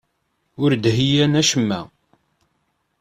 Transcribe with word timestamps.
Ur 0.63 0.71
d-heyyan 0.75 1.33
acemma. 1.41 1.81